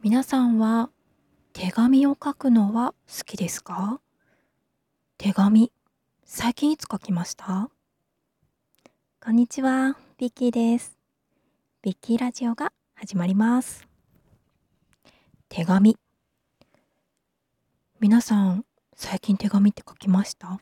[0.00, 0.90] 皆さんは
[1.52, 4.00] 手紙を書くのは好きですか？
[5.18, 5.72] 手紙、
[6.24, 7.68] 最近いつ書きました？
[9.20, 10.96] こんにちは、ビッキーです。
[11.82, 13.88] ビッキーラジオが始まります。
[15.48, 15.98] 手紙。
[17.98, 20.60] 皆さん、最近手紙って書きました？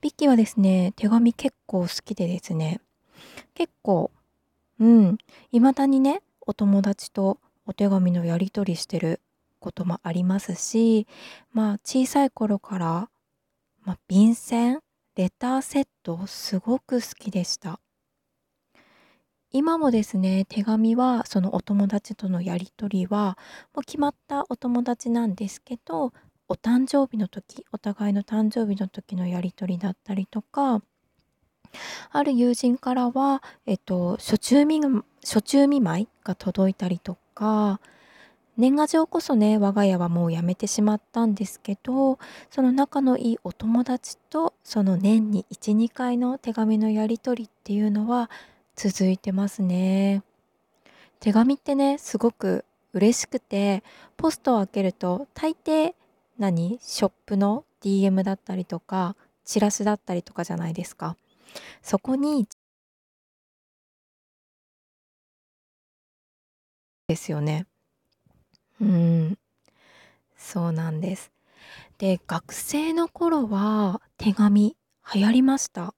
[0.00, 2.80] ビッキーはですね、手紙結構好きでですね、
[3.52, 4.10] 結構、
[4.78, 5.18] うん、
[5.52, 7.38] 未だにね、お友達と
[7.70, 9.20] お手紙のやり取りしてる
[9.60, 11.06] こともありますし、
[11.52, 13.10] まあ小さい頃から、
[13.84, 14.80] まあ、便箋、
[15.14, 17.78] レターセットすごく好きでした。
[19.52, 23.38] 今もですね、手紙はそのお友達とのやり取りは
[23.72, 26.12] もう決まったお友達なんですけど、
[26.48, 30.82] お誕生日の時、お互いの誕生日の時のやり取りだったりとか、
[32.10, 34.80] ある友人からは、えっと、初中見
[35.22, 37.80] 初中見舞いが届いたりとか、
[38.58, 42.18] 年賀状こそね、我が家はもうやめてしまったんですけど、
[42.50, 48.28] その仲のいいお友達と、その年に1、2回の手紙のやり取りっていうのは
[48.76, 50.22] 続いてますね。
[51.20, 53.82] 手紙ってね、すごく嬉しくて、
[54.18, 55.94] ポストを開けると大抵
[56.38, 61.16] 何ショップの DM だったりとか、チラシだったりとかじゃないですか。
[61.82, 62.46] そこに
[67.10, 67.66] ですよね。
[68.80, 69.36] うん。
[70.36, 71.32] そうなんです。
[71.98, 74.76] で、学生の頃は手紙
[75.12, 75.92] 流行りました？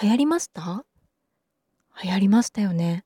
[0.00, 0.86] 流行りました？
[2.02, 3.04] 流行りましたよね。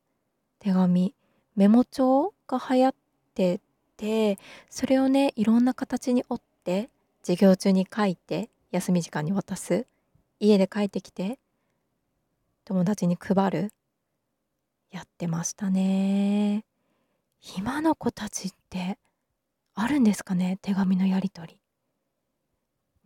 [0.61, 1.17] 手紙。
[1.57, 2.95] メモ帳が流行っ
[3.35, 3.61] て
[3.97, 4.39] て、
[4.71, 6.89] それをね、いろんな形に折って、
[7.23, 9.89] 授業中に書いて、休み時間に渡す。
[10.39, 11.41] 家で帰ってきて、
[12.65, 13.73] 友達に配る。
[14.93, 16.65] やってましたね。
[17.57, 18.99] 今の子たちって
[19.75, 20.59] あるんですかね？
[20.63, 21.59] 手紙のやり取り。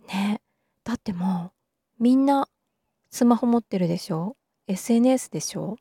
[0.07, 0.41] ね。
[0.85, 1.53] だっても
[1.99, 2.49] うみんな
[3.11, 4.37] スマホ持ってるでしょ
[4.69, 5.77] ?SNS でしょ？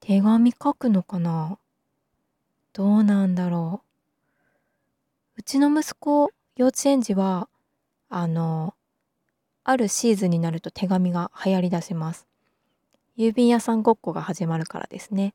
[0.00, 1.58] 手紙書くのかな？
[2.72, 3.82] どうなんだろ
[5.36, 5.38] う？
[5.38, 7.48] うちの息子幼稚園児は
[8.08, 8.74] あの
[9.64, 12.26] あるシーズンになると手紙が流行りだします。
[13.16, 15.34] 郵便屋さんごっこが始まるからですね。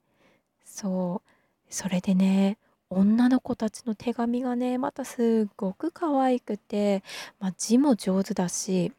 [0.66, 1.30] そう。
[1.70, 2.58] それでね、
[2.90, 7.04] 女の子たちの手紙がね、またすっごく可愛くて、
[7.40, 8.94] まあ、字も上手だし、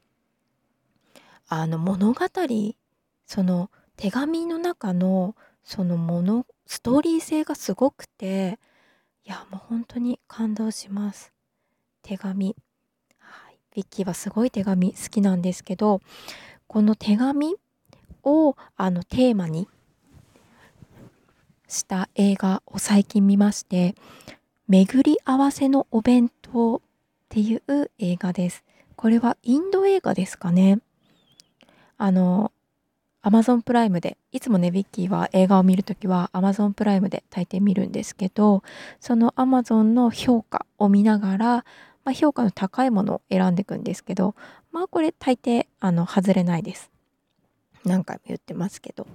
[1.48, 2.20] あの物語、
[3.26, 5.34] その手紙の中の
[5.64, 8.58] そのもの、ストーリー性がすごくて、
[9.24, 11.32] いや、もう本当に感動します。
[12.02, 12.56] 手紙。
[13.18, 13.58] はい。
[13.74, 16.00] ビッキーはすごい手紙好きなんですけど、
[16.66, 17.56] この手紙
[18.22, 19.68] をあのテーマに
[21.68, 23.94] した映画を最近見まして、
[24.66, 26.80] 巡り合わせのお弁当っ
[27.28, 28.64] ていう映画です。
[28.96, 30.80] これはインド映画ですかね。
[31.96, 32.52] あの、
[33.20, 38.62] アマゾンプライムで、いつもね、ビッキーは映画を見るときはアマゾンプライムで大抵見るんですけど、
[39.00, 41.46] そのアマゾンの評価を見ながら、
[42.04, 44.34] まあ、評価の高いものを選んでいくんですけど、
[44.72, 46.90] まあこれ大抵あの外れないです。
[47.84, 49.06] 何回も言ってますけど。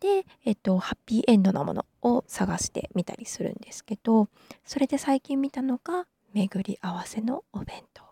[0.00, 4.28] で、えっと、ハッピーエンドなものを探してみたりするんですけど、
[4.64, 8.02] それで最近見たのが、巡り合わせのお弁当。
[8.02, 8.08] は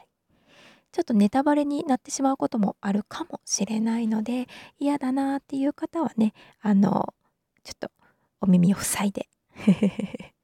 [0.00, 0.06] い、
[0.92, 4.46] ちょっとネタバレになってしまうこともあるかもしれないので、
[4.78, 7.14] 嫌だなっていう方はね、あの、
[7.64, 7.90] ちょっと
[8.40, 9.28] お耳を塞いで、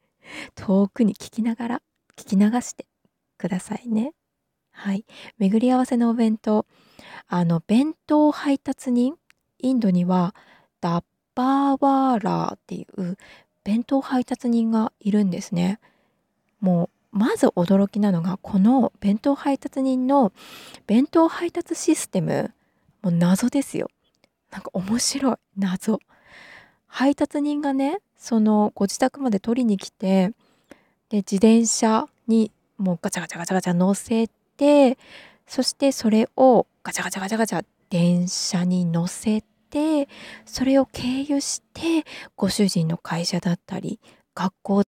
[0.56, 1.82] 遠くに聞きながら、
[2.16, 2.86] 聞き流して
[3.38, 4.12] くださいね。
[4.72, 5.04] はい。
[5.38, 6.66] 巡り合わせのお弁当。
[7.28, 9.14] あの、弁当配達人、
[9.58, 10.34] インドには、
[10.84, 13.16] ダッバーワーラーっていう
[13.64, 15.80] 弁当配達人がいるんですね。
[16.60, 20.34] もう、まず驚きなのが、この弁当配達人の
[20.86, 22.52] 弁当配達システム、
[23.00, 23.88] もう謎ですよ。
[24.50, 25.36] なんか面白い。
[25.56, 26.00] 謎。
[26.86, 30.32] 配達人がね、そのご自宅まで取りに来て、
[31.08, 34.98] で、自転車にもうガチャガチャガチャガチャ乗せて、
[35.46, 39.42] そしてそれをガチャガチャガチャガチャ電車に乗せ
[39.74, 40.08] て、
[40.46, 42.04] それを経由して、
[42.36, 43.98] ご主人の会社だったり、
[44.34, 44.82] 学校、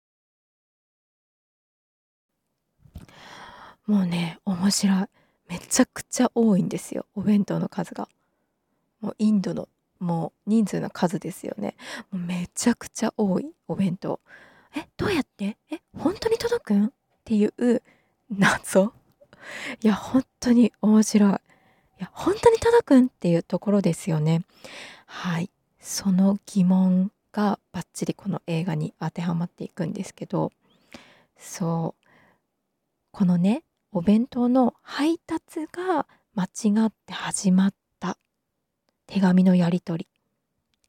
[3.86, 5.06] もうね、面白い。
[5.48, 8.08] めちゃくちゃ多いんですよ、お弁当の数が。
[9.00, 9.68] もうインドの、
[10.00, 11.76] もう人数の数ですよね。
[12.10, 14.20] もうめちゃくちゃ多いお弁当。
[14.76, 15.56] え、どうやって？
[15.70, 16.86] え、本当に届くん？
[16.86, 16.90] っ
[17.24, 17.82] ていう
[18.28, 18.92] 謎。
[19.80, 21.38] いや、本当に面白い。
[21.98, 24.42] いや、本当に届くんっていうところですよね。
[25.06, 25.50] はい。
[25.80, 30.52] その疑問がバッチリこの映画に当てはまっていくんですけど
[31.36, 32.06] そう
[33.12, 33.62] このね
[33.92, 38.16] お弁当の配達が間違って始まった
[39.06, 40.08] 手紙のやり取り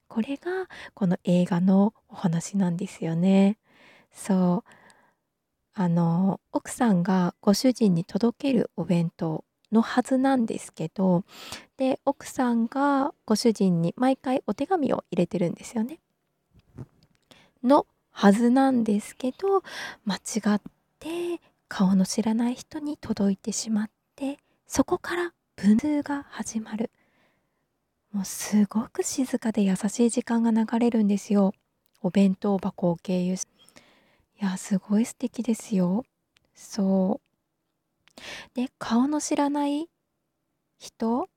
[0.08, 3.58] これがこの映画のお話なんですよね。
[4.12, 4.72] そう
[5.74, 11.24] あの奥さんがご主人に届けるお弁当のはずなんですけど
[11.78, 16.00] で奥さんがご主人に毎回お手紙を入れてるんですよね。
[17.64, 19.62] のはずなんですけど
[20.06, 20.62] 間違っ
[21.00, 26.92] て顔の知らない人に届いてしまってそこから文通が始まる。
[28.12, 31.54] もうすごく静かで優しい時間が流れるんですよ。
[32.02, 33.48] お弁当箱を経由し。
[34.42, 36.06] いやすごい素敵ですよ。
[36.56, 37.27] そう。
[38.54, 39.88] で顔の知らない
[40.80, 41.30] 人？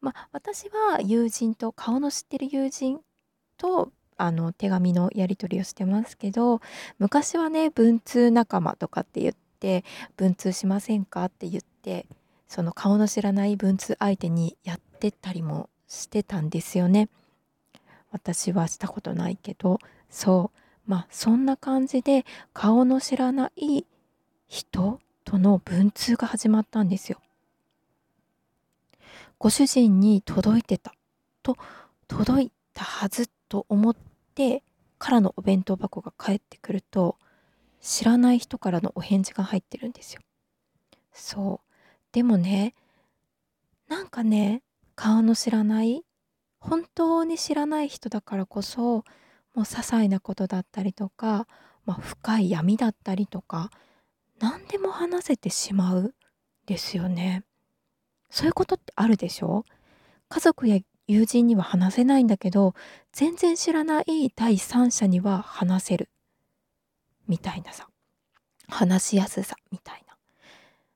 [0.00, 3.00] まあ私は友人と顔の知ってる友人
[3.56, 6.60] とあの手紙のやり取りをしてますけど
[6.98, 9.84] 昔はね文通仲間とかって言って
[10.16, 12.06] 文通しませんかって言って
[12.48, 17.08] その顔の知らない文通相手にやってたりもしてたんですよね。
[18.12, 19.78] 私はしたことないけど
[20.08, 20.52] そ
[20.86, 22.24] うまあそんな感じで
[22.54, 23.84] 顔の知らない
[24.48, 27.20] 人との文通が始まったんですよ。
[29.38, 30.94] ご主人に届いてた
[31.42, 31.56] と
[32.08, 33.96] 届いたはずと思っ
[34.34, 34.62] て
[34.98, 37.18] からのお弁当箱が返ってくると
[37.82, 40.20] 知らない人からのお返事が入ってるんですよ。
[41.12, 41.72] そう
[42.12, 42.74] でもね
[43.88, 44.62] なんかね
[44.94, 46.04] 顔の知らない
[46.60, 49.02] 本当に知らない人だからこそも
[49.56, 51.48] う些細なことだったりとか、
[51.84, 53.70] まあ、深い闇だったりとか
[54.38, 56.14] 何でも話せてしまう
[56.66, 57.44] ですよね。
[58.30, 59.64] そういうことってあるでしょ？
[60.28, 62.74] 家族や友人には話せないんだけど
[63.12, 66.08] 全然知らない第三者には話せる。
[67.28, 67.88] みたいなさ。
[68.68, 70.16] 話しやすさみたいな、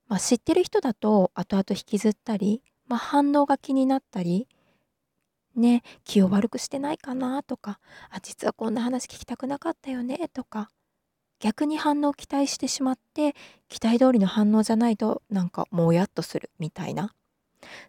[0.09, 4.49] まあ、知ってる人だと後々引きずったり、まあ、反応が気になったり
[5.55, 7.79] ね気を悪くしてないかなとか
[8.11, 10.69] あ実はこんな話聞きたくなかったよねとか
[11.41, 13.35] 逆に反応を期待してしまって
[13.69, 17.15] 期待通りの反応じゃないとなんかもうやっとするみたいな。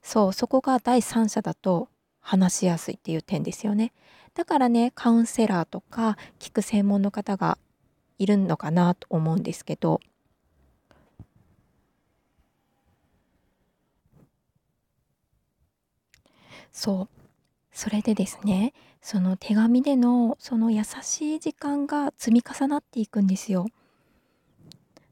[0.02, 1.88] そうそこが第三者だと
[2.20, 3.94] 話しやすいっていう点ですよね。
[4.34, 7.58] だからねカウンセラーとか聞く専門の方が
[8.18, 10.00] いるのかなと思うんですけど。
[16.72, 17.10] そう。
[17.74, 23.66] それでですねその手紙でのその優しい時間が積み重なっていくんですよ。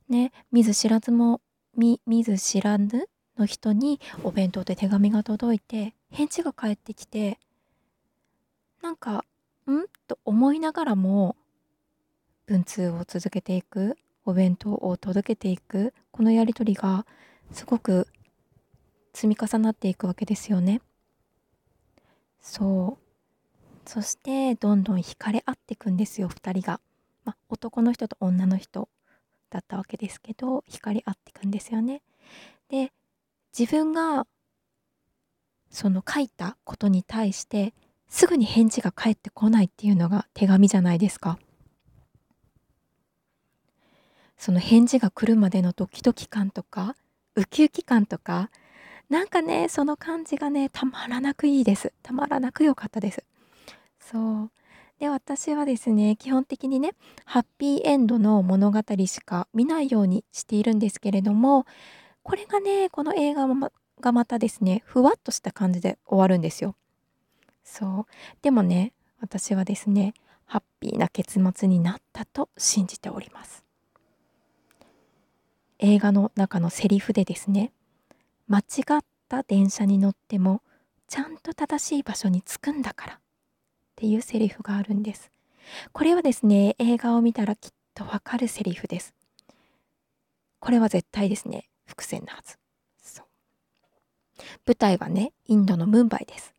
[0.08, 1.42] ね見ず知らずも
[1.76, 7.40] 見見ず知らぬの人にお弁当で手紙が届いて返事が返ってきて
[8.82, 9.26] なんか
[9.68, 9.86] ん？
[10.08, 11.36] と思いながらも
[12.46, 17.06] 文通を続けていくお弁当を届けていくこのやり取りが
[17.52, 18.08] すごく
[19.14, 20.82] 積み重なっていくわけですよね。
[22.42, 23.09] そう
[23.90, 26.80] そしてどんどん惹かれ合っていくんですよ2人が、
[27.26, 28.88] まあ、男の人と女の人
[29.50, 32.04] だったわけですけど惹かれ合っていくんですよね。
[32.70, 32.92] で
[33.58, 34.28] 自分が
[35.72, 37.74] その書いたことに対して
[38.08, 41.40] すぐに返事が返ってこないっていうのが手紙じゃないですか。
[44.38, 46.96] その返事が来るまでのドキドキ感とか
[47.34, 48.52] ウキウキ感とか
[49.10, 51.92] なんかねその感じがねたまらなくいいです。
[52.04, 53.24] たまらなく良かったです。
[54.12, 54.52] そう。
[55.00, 56.92] で私はですね基本的にね
[57.26, 61.66] ハッピーエンドの物語しか見ないようにしているんですけれども
[62.22, 63.48] これがねこの映画
[64.02, 66.76] がまたですねふわっとした感じで終わるんですよ。
[67.64, 68.14] そう。
[68.42, 70.14] でもね私はですね
[70.46, 73.64] ハッピーな結末になったと信じております。
[75.78, 77.72] 映画の中のセリフでですね
[78.48, 78.64] 間違
[78.98, 80.62] った電車に乗っても
[81.08, 83.20] ちゃんと正しい場所に着くんだから。
[84.00, 85.30] っていうセリフがあるんです。
[85.92, 89.14] これはですね、映画を見たらきっとわかるセリフです。
[90.60, 92.58] これは絶対ですね、伏線なはず。
[93.04, 93.26] そう。
[94.66, 96.54] 舞台はね、インドのムンバイです。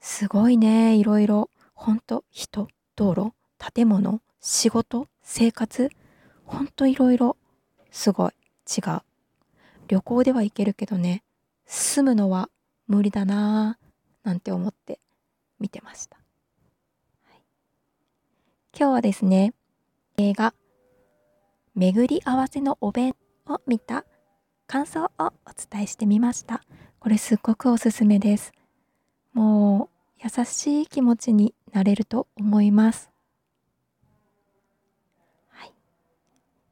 [0.00, 1.50] すごいね、いろいろ。
[1.72, 5.88] ほんと、人、道路、建物、仕事、生活、
[6.44, 7.36] ほんといろいろ。
[7.92, 8.32] すごい。
[8.66, 9.02] 違う。
[9.86, 11.22] 旅行では行けるけどね
[11.66, 12.48] 住むのは
[12.86, 15.00] 無理だなぁなんて思って
[15.60, 16.16] 見てました、
[18.74, 19.52] 今日はですね、
[20.16, 20.54] 映画、
[21.74, 23.14] 巡り合わせのお弁
[23.46, 24.06] を見た
[24.66, 25.32] 感想をお
[25.70, 26.62] 伝えしてみました。
[26.98, 28.52] これすっごくおすすめです。
[29.34, 33.10] もう優しい気持ちになれると思います。
[35.48, 35.74] はい。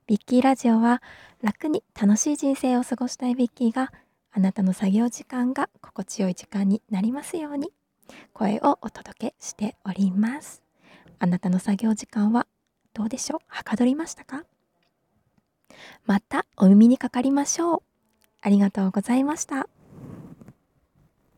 [0.06, 1.02] ビッキーラジオは
[1.42, 3.92] 楽に楽しい人生を過ごしたいビッキーが
[4.32, 7.70] あなたの作業時間が心地よい時間になりますように
[8.32, 10.69] 声をお届けしております。
[11.20, 12.46] あなたの作業時間は
[12.94, 13.40] どうでしょう？
[13.46, 14.44] はかどりましたか？
[16.06, 17.82] またお耳にかかりましょう。
[18.40, 19.68] ありがとうございました。